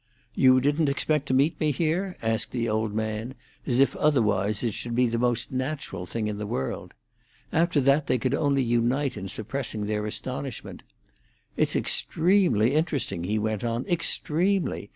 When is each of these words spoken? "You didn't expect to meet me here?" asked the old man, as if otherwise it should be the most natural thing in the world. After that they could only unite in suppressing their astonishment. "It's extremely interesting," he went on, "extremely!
"You 0.33 0.59
didn't 0.59 0.89
expect 0.89 1.27
to 1.27 1.33
meet 1.35 1.59
me 1.59 1.69
here?" 1.71 2.17
asked 2.23 2.49
the 2.53 2.67
old 2.67 2.91
man, 2.91 3.35
as 3.67 3.79
if 3.79 3.95
otherwise 3.95 4.63
it 4.63 4.73
should 4.73 4.95
be 4.95 5.05
the 5.05 5.19
most 5.19 5.51
natural 5.51 6.07
thing 6.07 6.25
in 6.27 6.39
the 6.39 6.47
world. 6.47 6.95
After 7.53 7.79
that 7.81 8.07
they 8.07 8.17
could 8.17 8.33
only 8.33 8.63
unite 8.63 9.15
in 9.15 9.27
suppressing 9.27 9.85
their 9.85 10.07
astonishment. 10.07 10.81
"It's 11.55 11.75
extremely 11.75 12.73
interesting," 12.73 13.25
he 13.25 13.37
went 13.37 13.63
on, 13.63 13.85
"extremely! 13.85 14.89